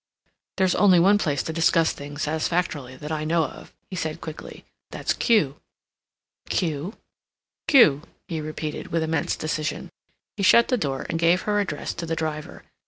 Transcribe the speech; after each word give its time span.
"There's 0.57 0.73
only 0.73 0.99
one 0.99 1.19
place 1.19 1.43
to 1.43 1.53
discuss 1.53 1.93
things 1.93 2.23
satisfactorily 2.23 2.95
that 2.95 3.11
I 3.11 3.23
know 3.23 3.45
of," 3.45 3.71
he 3.91 3.95
said 3.95 4.19
quickly; 4.19 4.65
"that's 4.89 5.13
Kew." 5.13 5.57
"Kew?" 6.49 6.95
"Kew," 7.67 8.01
he 8.27 8.41
repeated, 8.41 8.87
with 8.87 9.03
immense 9.03 9.35
decision. 9.35 9.91
He 10.35 10.41
shut 10.41 10.69
the 10.69 10.75
door 10.77 11.05
and 11.07 11.19
gave 11.19 11.43
her 11.43 11.59
address 11.59 11.93
to 11.93 12.07
the 12.07 12.15
driver. 12.15 12.63